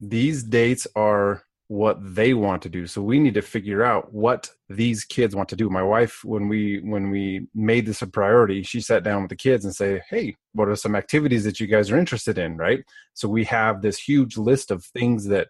These 0.00 0.42
dates 0.42 0.86
are 0.96 1.44
what 1.68 1.98
they 2.14 2.34
want 2.34 2.62
to 2.62 2.68
do. 2.68 2.86
So 2.86 3.02
we 3.02 3.18
need 3.18 3.34
to 3.34 3.42
figure 3.42 3.82
out 3.82 4.12
what 4.12 4.50
these 4.68 5.04
kids 5.04 5.34
want 5.34 5.48
to 5.50 5.56
do. 5.56 5.70
My 5.70 5.82
wife 5.82 6.20
when 6.24 6.48
we 6.48 6.80
when 6.80 7.10
we 7.10 7.46
made 7.54 7.86
this 7.86 8.02
a 8.02 8.06
priority 8.06 8.62
she 8.62 8.80
sat 8.80 9.02
down 9.02 9.22
with 9.22 9.30
the 9.30 9.36
kids 9.36 9.64
and 9.64 9.74
say 9.74 10.02
hey 10.10 10.36
what 10.52 10.68
are 10.68 10.76
some 10.76 10.94
activities 10.94 11.44
that 11.44 11.60
you 11.60 11.66
guys 11.66 11.90
are 11.90 11.98
interested 11.98 12.38
in? 12.38 12.56
Right? 12.56 12.84
So 13.12 13.28
we 13.28 13.44
have 13.44 13.82
this 13.82 13.98
huge 13.98 14.36
list 14.36 14.70
of 14.70 14.84
things 14.84 15.26
that 15.26 15.48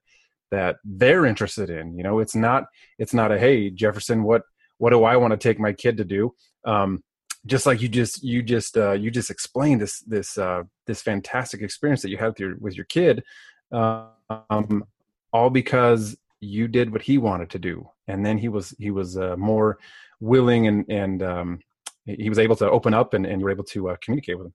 that 0.55 0.77
they're 0.85 1.27
interested 1.27 1.69
in 1.71 1.97
you 1.97 2.03
know? 2.03 2.19
It's 2.19 2.35
not 2.35 2.65
it's 2.99 3.15
not 3.15 3.33
a 3.33 3.39
hey 3.39 3.71
jefferson 3.71 4.23
what 4.23 4.43
what 4.79 4.91
do 4.91 5.05
i 5.05 5.17
want 5.17 5.33
to 5.33 5.37
take 5.37 5.59
my 5.59 5.73
kid 5.73 5.97
to 5.99 6.05
do? 6.05 6.35
Um, 6.65 7.03
just 7.47 7.67
like 7.67 7.83
you 7.83 7.89
just 7.89 8.23
you 8.23 8.43
just 8.43 8.77
uh, 8.77 8.93
you 8.93 9.11
just 9.11 9.31
explained 9.31 9.81
this 9.81 10.01
this 10.01 10.39
uh, 10.39 10.63
this 10.87 11.03
fantastic 11.03 11.61
experience 11.61 12.03
that 12.03 12.11
you 12.11 12.17
had 12.17 12.29
with 12.29 12.41
your 12.41 12.57
with 12.59 12.75
your 12.77 12.87
kid 12.87 13.23
um, 13.71 14.85
all 15.33 15.51
because 15.51 16.17
you 16.41 16.69
did 16.69 16.93
what 16.93 17.03
he 17.03 17.19
wanted 17.19 17.51
to 17.51 17.59
do. 17.59 17.89
And 18.09 18.25
then 18.25 18.39
he 18.39 18.49
was 18.49 18.75
he 18.79 18.91
was 18.91 19.17
uh, 19.17 19.37
more 19.37 19.79
willing 20.21 20.67
and 20.67 20.85
and 20.89 21.23
um, 21.23 21.61
he 22.07 22.29
was 22.29 22.39
able 22.39 22.57
to 22.57 22.71
open 22.71 22.95
up 22.95 23.15
and, 23.15 23.27
and 23.27 23.41
you 23.41 23.45
were 23.45 23.51
able 23.51 23.65
to 23.65 23.91
uh, 23.91 23.97
communicate 24.03 24.39
with 24.39 24.49
him. 24.49 24.55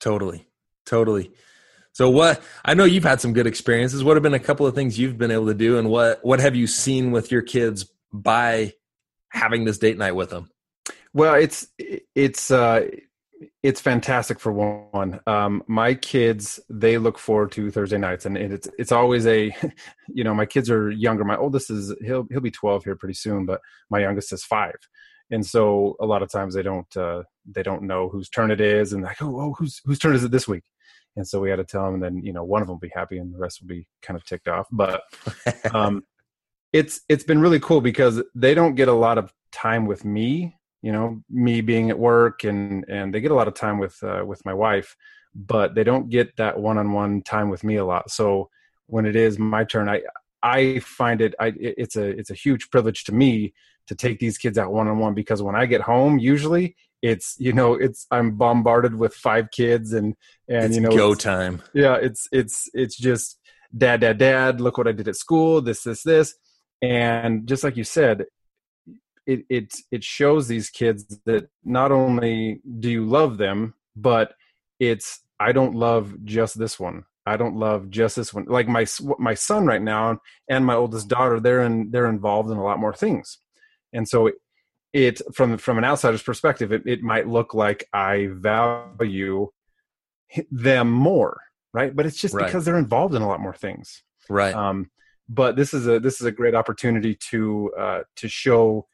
Totally. 0.00 0.46
Totally 0.86 1.32
so 1.98 2.08
what 2.08 2.40
i 2.64 2.74
know 2.74 2.84
you've 2.84 3.02
had 3.02 3.20
some 3.20 3.32
good 3.32 3.46
experiences 3.46 4.04
what 4.04 4.16
have 4.16 4.22
been 4.22 4.34
a 4.34 4.38
couple 4.38 4.66
of 4.66 4.74
things 4.74 4.98
you've 4.98 5.18
been 5.18 5.32
able 5.32 5.46
to 5.46 5.54
do 5.54 5.78
and 5.78 5.90
what 5.90 6.24
what 6.24 6.38
have 6.38 6.54
you 6.54 6.66
seen 6.66 7.10
with 7.10 7.32
your 7.32 7.42
kids 7.42 7.90
by 8.12 8.72
having 9.30 9.64
this 9.64 9.78
date 9.78 9.98
night 9.98 10.12
with 10.12 10.30
them 10.30 10.48
well 11.12 11.34
it's 11.34 11.66
it's 12.14 12.50
uh 12.50 12.86
it's 13.62 13.80
fantastic 13.80 14.40
for 14.40 14.52
one. 14.52 15.20
Um, 15.26 15.62
my 15.66 15.94
kids 15.94 16.58
they 16.68 16.98
look 16.98 17.18
forward 17.18 17.52
to 17.52 17.70
Thursday 17.70 17.98
nights, 17.98 18.26
and 18.26 18.36
it's 18.36 18.68
it's 18.78 18.92
always 18.92 19.26
a, 19.26 19.54
you 20.08 20.24
know, 20.24 20.34
my 20.34 20.46
kids 20.46 20.70
are 20.70 20.90
younger. 20.90 21.24
My 21.24 21.36
oldest 21.36 21.70
is 21.70 21.94
he'll 22.04 22.26
he'll 22.30 22.40
be 22.40 22.50
twelve 22.50 22.84
here 22.84 22.96
pretty 22.96 23.14
soon, 23.14 23.46
but 23.46 23.60
my 23.90 24.00
youngest 24.00 24.32
is 24.32 24.44
five, 24.44 24.76
and 25.30 25.46
so 25.46 25.96
a 26.00 26.06
lot 26.06 26.22
of 26.22 26.30
times 26.30 26.54
they 26.54 26.62
don't 26.62 26.96
uh, 26.96 27.22
they 27.46 27.62
don't 27.62 27.82
know 27.82 28.08
whose 28.08 28.28
turn 28.28 28.50
it 28.50 28.60
is, 28.60 28.92
and 28.92 29.02
like 29.02 29.22
oh, 29.22 29.40
oh 29.40 29.54
whose 29.58 29.80
whose 29.84 29.98
turn 29.98 30.14
is 30.14 30.24
it 30.24 30.30
this 30.30 30.48
week, 30.48 30.64
and 31.18 31.28
so 31.28 31.40
we 31.40 31.50
had 31.50 31.56
to 31.56 31.64
tell 31.64 31.84
them, 31.84 31.94
and 31.94 32.02
then 32.02 32.22
you 32.24 32.32
know 32.32 32.44
one 32.44 32.62
of 32.62 32.68
them 32.68 32.76
will 32.76 32.80
be 32.80 32.92
happy, 32.94 33.18
and 33.18 33.34
the 33.34 33.38
rest 33.38 33.60
will 33.60 33.68
be 33.68 33.86
kind 34.00 34.16
of 34.16 34.24
ticked 34.24 34.48
off, 34.48 34.66
but 34.72 35.02
um, 35.74 36.02
it's 36.72 37.02
it's 37.08 37.24
been 37.24 37.40
really 37.40 37.60
cool 37.60 37.80
because 37.80 38.22
they 38.34 38.54
don't 38.54 38.74
get 38.74 38.88
a 38.88 38.92
lot 38.92 39.18
of 39.18 39.32
time 39.50 39.86
with 39.86 40.04
me 40.04 40.54
you 40.82 40.92
know 40.92 41.22
me 41.30 41.62
being 41.62 41.88
at 41.88 41.98
work 41.98 42.44
and 42.44 42.84
and 42.88 43.12
they 43.12 43.20
get 43.20 43.30
a 43.30 43.34
lot 43.34 43.48
of 43.48 43.54
time 43.54 43.78
with 43.78 44.00
uh, 44.02 44.22
with 44.24 44.44
my 44.44 44.54
wife 44.54 44.94
but 45.34 45.74
they 45.74 45.84
don't 45.84 46.08
get 46.08 46.36
that 46.36 46.58
one-on-one 46.58 47.22
time 47.22 47.48
with 47.48 47.62
me 47.62 47.76
a 47.76 47.84
lot. 47.84 48.10
So 48.10 48.50
when 48.86 49.06
it 49.06 49.16
is 49.16 49.38
my 49.38 49.64
turn 49.64 49.88
i 49.88 50.00
i 50.42 50.78
find 50.80 51.20
it 51.20 51.34
i 51.40 51.52
it's 51.58 51.96
a 51.96 52.04
it's 52.04 52.30
a 52.30 52.34
huge 52.34 52.70
privilege 52.70 53.04
to 53.04 53.12
me 53.12 53.52
to 53.86 53.94
take 53.94 54.18
these 54.18 54.38
kids 54.38 54.58
out 54.58 54.72
one-on-one 54.72 55.14
because 55.14 55.42
when 55.42 55.54
i 55.54 55.66
get 55.66 55.80
home 55.80 56.18
usually 56.18 56.76
it's 57.02 57.36
you 57.38 57.52
know 57.52 57.74
it's 57.74 58.06
i'm 58.10 58.36
bombarded 58.36 58.94
with 58.94 59.14
five 59.14 59.50
kids 59.50 59.92
and 59.92 60.14
and 60.48 60.66
it's 60.66 60.74
you 60.76 60.80
know 60.80 60.90
go 60.90 61.14
time 61.14 61.62
yeah 61.72 61.94
it's 61.94 62.28
it's 62.32 62.68
it's 62.74 62.96
just 62.96 63.38
dad 63.76 64.00
dad 64.00 64.18
dad 64.18 64.60
look 64.60 64.78
what 64.78 64.88
i 64.88 64.92
did 64.92 65.08
at 65.08 65.16
school 65.16 65.60
this 65.60 65.82
this 65.82 66.02
this 66.02 66.34
and 66.82 67.46
just 67.46 67.64
like 67.64 67.76
you 67.76 67.84
said 67.84 68.24
it 69.28 69.44
it 69.50 69.74
it 69.92 70.02
shows 70.02 70.48
these 70.48 70.70
kids 70.70 71.04
that 71.26 71.48
not 71.62 71.92
only 71.92 72.60
do 72.80 72.90
you 72.90 73.04
love 73.04 73.36
them, 73.36 73.74
but 73.94 74.32
it's 74.80 75.20
I 75.38 75.52
don't 75.52 75.74
love 75.74 76.24
just 76.24 76.58
this 76.58 76.80
one. 76.80 77.04
I 77.28 77.36
don't 77.36 77.56
love 77.56 77.90
just 77.90 78.16
this 78.16 78.32
one. 78.32 78.44
Like 78.46 78.68
my 78.68 78.86
my 79.18 79.34
son 79.34 79.66
right 79.66 79.82
now 79.82 80.20
and 80.48 80.64
my 80.64 80.74
oldest 80.74 81.08
daughter, 81.08 81.40
they're 81.40 81.62
in 81.62 81.90
they're 81.90 82.08
involved 82.08 82.50
in 82.50 82.56
a 82.56 82.64
lot 82.64 82.78
more 82.78 82.94
things, 82.94 83.38
and 83.92 84.08
so 84.08 84.28
it, 84.28 84.34
it 84.92 85.20
from 85.34 85.58
from 85.58 85.78
an 85.78 85.84
outsider's 85.84 86.22
perspective, 86.22 86.72
it, 86.72 86.82
it 86.86 87.02
might 87.02 87.28
look 87.28 87.54
like 87.54 87.84
I 87.92 88.28
value 88.32 89.48
them 90.50 90.90
more, 90.90 91.40
right? 91.72 91.94
But 91.94 92.06
it's 92.06 92.20
just 92.20 92.34
right. 92.34 92.46
because 92.46 92.64
they're 92.64 92.78
involved 92.78 93.14
in 93.14 93.22
a 93.22 93.28
lot 93.28 93.40
more 93.40 93.54
things, 93.54 94.02
right? 94.28 94.54
Um, 94.54 94.90
but 95.28 95.56
this 95.56 95.74
is 95.74 95.86
a 95.86 96.00
this 96.00 96.20
is 96.20 96.26
a 96.26 96.32
great 96.32 96.54
opportunity 96.54 97.14
to 97.30 97.72
uh, 97.78 98.00
to 98.16 98.28
show 98.28 98.86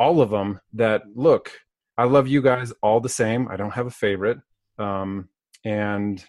all 0.00 0.22
of 0.22 0.30
them 0.30 0.58
that 0.72 1.02
look 1.14 1.52
i 1.98 2.04
love 2.04 2.26
you 2.26 2.40
guys 2.40 2.72
all 2.82 3.00
the 3.00 3.08
same 3.08 3.46
i 3.48 3.56
don't 3.56 3.74
have 3.74 3.86
a 3.86 3.90
favorite 3.90 4.38
um 4.78 5.28
and 5.64 6.24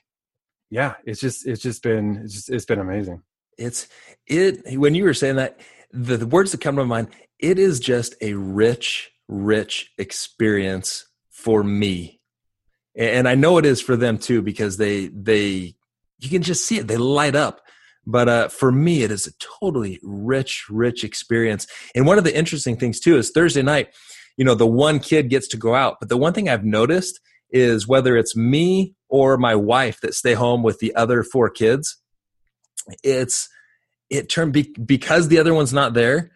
yeah 0.71 0.95
it's 1.05 1.19
just 1.19 1.45
it's 1.45 1.61
just 1.61 1.83
been 1.83 2.21
it's 2.23 2.33
just 2.33 2.49
it's 2.49 2.65
been 2.65 2.79
amazing 2.79 3.21
it's 3.57 3.87
it 4.25 4.79
when 4.79 4.95
you 4.95 5.03
were 5.03 5.13
saying 5.13 5.35
that 5.35 5.59
the, 5.91 6.17
the 6.17 6.25
words 6.25 6.51
that 6.51 6.61
come 6.61 6.75
to 6.75 6.83
my 6.83 7.03
mind 7.03 7.09
it 7.37 7.59
is 7.59 7.79
just 7.79 8.15
a 8.21 8.33
rich 8.33 9.11
rich 9.27 9.91
experience 9.99 11.05
for 11.29 11.63
me 11.63 12.19
and 12.95 13.27
i 13.27 13.35
know 13.35 13.57
it 13.59 13.65
is 13.65 13.79
for 13.81 13.95
them 13.95 14.17
too 14.17 14.41
because 14.41 14.77
they 14.77 15.07
they 15.07 15.75
you 16.19 16.29
can 16.29 16.41
just 16.41 16.65
see 16.65 16.79
it 16.79 16.87
they 16.87 16.97
light 16.97 17.35
up 17.35 17.61
but 18.05 18.27
uh, 18.27 18.47
for 18.47 18.71
me, 18.71 19.03
it 19.03 19.11
is 19.11 19.27
a 19.27 19.31
totally 19.37 19.99
rich, 20.01 20.65
rich 20.69 21.03
experience. 21.03 21.67
And 21.93 22.07
one 22.07 22.17
of 22.17 22.23
the 22.23 22.35
interesting 22.35 22.77
things 22.77 22.99
too 22.99 23.17
is 23.17 23.31
Thursday 23.31 23.61
night, 23.61 23.89
you 24.37 24.45
know, 24.45 24.55
the 24.55 24.67
one 24.67 24.99
kid 24.99 25.29
gets 25.29 25.47
to 25.49 25.57
go 25.57 25.75
out. 25.75 25.97
But 25.99 26.09
the 26.09 26.17
one 26.17 26.33
thing 26.33 26.49
I've 26.49 26.65
noticed 26.65 27.19
is 27.51 27.87
whether 27.87 28.17
it's 28.17 28.35
me 28.35 28.95
or 29.09 29.37
my 29.37 29.55
wife 29.55 29.99
that 30.01 30.13
stay 30.13 30.33
home 30.33 30.63
with 30.63 30.79
the 30.79 30.95
other 30.95 31.23
four 31.23 31.49
kids, 31.49 31.97
it's 33.03 33.49
it 34.09 34.29
turned 34.29 34.53
be, 34.53 34.73
because 34.85 35.27
the 35.27 35.39
other 35.39 35.53
one's 35.53 35.73
not 35.73 35.93
there 35.93 36.31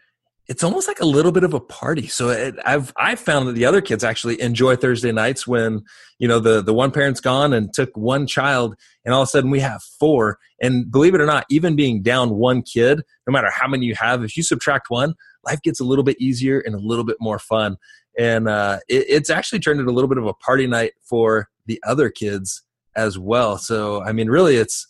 it's 0.48 0.62
almost 0.62 0.86
like 0.86 1.00
a 1.00 1.06
little 1.06 1.32
bit 1.32 1.44
of 1.44 1.54
a 1.54 1.60
party. 1.60 2.06
So 2.06 2.28
it, 2.28 2.54
I've 2.64 2.92
I've 2.96 3.18
found 3.18 3.48
that 3.48 3.54
the 3.54 3.64
other 3.64 3.80
kids 3.80 4.04
actually 4.04 4.40
enjoy 4.40 4.76
Thursday 4.76 5.12
nights 5.12 5.46
when 5.46 5.82
you 6.18 6.28
know 6.28 6.38
the 6.38 6.62
the 6.62 6.74
one 6.74 6.92
parent's 6.92 7.20
gone 7.20 7.52
and 7.52 7.72
took 7.72 7.96
one 7.96 8.26
child, 8.26 8.76
and 9.04 9.12
all 9.12 9.22
of 9.22 9.26
a 9.26 9.30
sudden 9.30 9.50
we 9.50 9.60
have 9.60 9.82
four. 9.82 10.38
And 10.60 10.90
believe 10.90 11.14
it 11.14 11.20
or 11.20 11.26
not, 11.26 11.46
even 11.50 11.74
being 11.74 12.02
down 12.02 12.30
one 12.30 12.62
kid, 12.62 13.02
no 13.26 13.32
matter 13.32 13.50
how 13.50 13.66
many 13.66 13.86
you 13.86 13.94
have, 13.96 14.22
if 14.22 14.36
you 14.36 14.42
subtract 14.42 14.88
one, 14.88 15.14
life 15.44 15.60
gets 15.62 15.80
a 15.80 15.84
little 15.84 16.04
bit 16.04 16.20
easier 16.20 16.60
and 16.60 16.74
a 16.74 16.78
little 16.78 17.04
bit 17.04 17.16
more 17.20 17.38
fun. 17.38 17.76
And 18.18 18.48
uh, 18.48 18.78
it, 18.88 19.06
it's 19.08 19.30
actually 19.30 19.60
turned 19.60 19.80
into 19.80 19.90
a 19.90 19.94
little 19.94 20.08
bit 20.08 20.18
of 20.18 20.26
a 20.26 20.34
party 20.34 20.66
night 20.66 20.92
for 21.02 21.48
the 21.66 21.82
other 21.86 22.10
kids 22.10 22.62
as 22.96 23.18
well. 23.18 23.58
So 23.58 24.02
I 24.02 24.12
mean, 24.12 24.28
really, 24.28 24.56
it's 24.56 24.86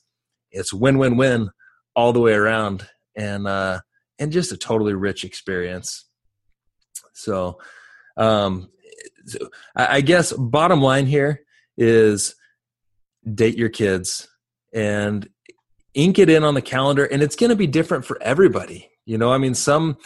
it's 0.50 0.72
win 0.72 0.98
win 0.98 1.16
win 1.16 1.50
all 1.94 2.12
the 2.12 2.20
way 2.20 2.32
around. 2.32 2.86
And 3.16 3.48
uh, 3.48 3.80
and 4.18 4.32
just 4.32 4.52
a 4.52 4.56
totally 4.56 4.94
rich 4.94 5.24
experience. 5.24 6.06
So, 7.12 7.58
um, 8.16 8.70
I 9.74 10.00
guess 10.00 10.32
bottom 10.32 10.80
line 10.80 11.06
here 11.06 11.42
is 11.76 12.34
date 13.34 13.56
your 13.56 13.68
kids 13.68 14.28
and 14.72 15.28
ink 15.94 16.18
it 16.18 16.30
in 16.30 16.44
on 16.44 16.54
the 16.54 16.62
calendar 16.62 17.04
and 17.04 17.22
it's 17.22 17.36
going 17.36 17.50
to 17.50 17.56
be 17.56 17.66
different 17.66 18.04
for 18.04 18.22
everybody 18.22 18.88
you 19.04 19.18
know 19.18 19.32
i 19.32 19.38
mean 19.38 19.54
some 19.54 19.96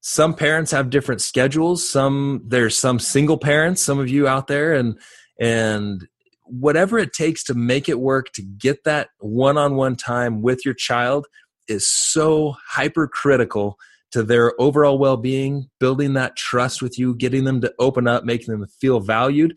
some 0.00 0.34
parents 0.34 0.70
have 0.70 0.90
different 0.90 1.20
schedules. 1.20 1.88
Some 1.88 2.42
there's 2.46 2.78
some 2.78 2.98
single 2.98 3.38
parents 3.38 3.82
some 3.82 3.98
of 3.98 4.08
you 4.08 4.28
out 4.28 4.46
there 4.46 4.74
and 4.74 4.98
and 5.40 6.06
whatever 6.44 6.98
it 6.98 7.12
takes 7.12 7.44
to 7.44 7.54
make 7.54 7.88
it 7.88 8.00
work 8.00 8.32
to 8.32 8.42
get 8.42 8.84
that 8.84 9.08
one-on-one 9.18 9.96
time 9.96 10.40
with 10.40 10.64
your 10.64 10.74
child 10.74 11.26
is 11.68 11.86
so 11.86 12.54
hypercritical 12.66 13.76
to 14.10 14.22
their 14.22 14.58
overall 14.58 14.98
well-being 14.98 15.68
building 15.78 16.14
that 16.14 16.36
trust 16.36 16.80
with 16.80 16.98
you 16.98 17.14
getting 17.14 17.44
them 17.44 17.60
to 17.60 17.72
open 17.78 18.08
up 18.08 18.24
making 18.24 18.58
them 18.58 18.66
feel 18.80 19.00
valued 19.00 19.54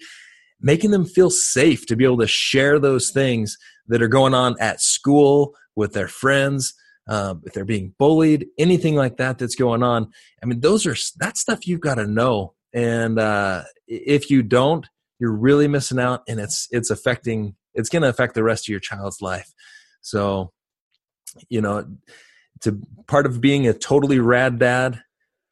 making 0.59 0.91
them 0.91 1.05
feel 1.05 1.29
safe 1.29 1.85
to 1.85 1.95
be 1.95 2.03
able 2.03 2.17
to 2.17 2.27
share 2.27 2.77
those 2.77 3.09
things 3.09 3.57
that 3.87 4.01
are 4.01 4.09
going 4.09 4.33
on 4.33 4.55
at 4.59 4.81
school 4.81 5.55
with 5.77 5.93
their 5.93 6.09
friends 6.09 6.73
um, 7.07 7.41
if 7.45 7.53
they're 7.53 7.65
being 7.65 7.93
bullied 7.97 8.47
anything 8.57 8.95
like 8.95 9.17
that 9.17 9.37
that's 9.37 9.55
going 9.55 9.83
on 9.83 10.09
i 10.41 10.45
mean 10.45 10.59
those 10.59 10.85
are 10.85 10.95
that 11.17 11.37
stuff 11.37 11.67
you've 11.67 11.81
got 11.81 11.95
to 11.95 12.07
know 12.07 12.53
and 12.73 13.19
uh, 13.19 13.63
if 13.87 14.29
you 14.29 14.41
don't 14.43 14.87
you're 15.19 15.35
really 15.35 15.67
missing 15.67 15.99
out 15.99 16.21
and 16.27 16.39
it's 16.39 16.67
it's 16.71 16.89
affecting 16.89 17.55
it's 17.73 17.89
going 17.89 18.01
to 18.01 18.09
affect 18.09 18.33
the 18.33 18.43
rest 18.43 18.65
of 18.65 18.69
your 18.69 18.79
child's 18.79 19.21
life 19.21 19.51
so 20.01 20.51
you 21.49 21.61
know, 21.61 21.85
to 22.61 22.79
part 23.07 23.25
of 23.25 23.41
being 23.41 23.67
a 23.67 23.73
totally 23.73 24.19
rad 24.19 24.59
dad 24.59 25.01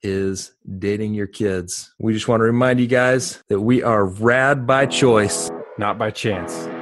is 0.01 0.53
dating 0.77 1.13
your 1.13 1.27
kids. 1.27 1.93
We 1.99 2.13
just 2.13 2.27
want 2.27 2.41
to 2.41 2.45
remind 2.45 2.79
you 2.79 2.87
guys 2.87 3.43
that 3.49 3.59
we 3.59 3.83
are 3.83 4.05
rad 4.05 4.65
by 4.65 4.85
choice, 4.85 5.49
not 5.77 5.97
by 5.97 6.11
chance. 6.11 6.78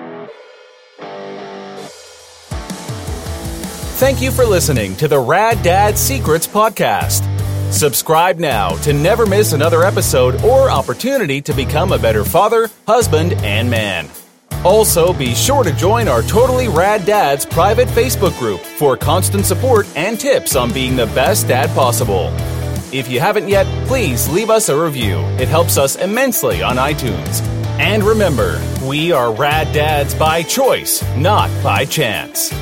Thank 3.98 4.22
you 4.22 4.30
for 4.30 4.46
listening 4.46 4.96
to 4.98 5.08
the 5.08 5.20
Rad 5.20 5.63
Dad 5.63 5.98
Secrets 5.98 6.46
podcast. 6.46 7.24
Subscribe 7.74 8.38
now 8.38 8.75
to 8.84 8.94
never 8.94 9.25
miss 9.25 9.54
another 9.54 9.84
episode 9.84 10.39
or 10.44 10.70
opportunity 10.70 11.42
to 11.42 11.51
become 11.51 11.92
a 11.92 11.98
better 11.98 12.24
father, 12.24 12.70
husband, 12.86 13.34
and 13.42 13.68
man. 13.68 14.08
Also, 14.63 15.13
be 15.13 15.34
sure 15.34 15.63
to 15.63 15.72
join 15.72 16.08
our 16.08 16.22
Totally 16.22 16.68
Rad 16.68 17.08
Dads 17.08 17.44
private 17.44 17.88
Facebook 17.88 18.38
group 18.38 18.60
for 18.60 18.96
constant 18.96 19.48
support 19.48 19.88
and 19.96 20.20
tips 20.20 20.56
on 20.56 20.72
being 20.72 20.96
the 20.96 21.08
best 21.08 21.48
dad 21.48 21.72
possible. 21.72 22.32
If 22.94 23.10
you 23.10 23.20
haven't 23.20 23.50
yet, 23.50 23.66
please 23.88 24.30
leave 24.30 24.51
us 24.51 24.70
a 24.70 24.80
review. 24.80 25.18
It 25.39 25.48
helps 25.48 25.80
us 25.80 25.96
immensely 25.96 26.62
on 26.62 26.75
iTunes. 26.75 27.42
And 27.80 28.04
remember, 28.04 28.62
we 28.84 29.12
are 29.12 29.34
rad 29.34 29.74
dads 29.74 30.13
by 30.13 30.44
choice, 30.44 31.04
not 31.16 31.50
by 31.63 31.86
chance. 31.86 32.54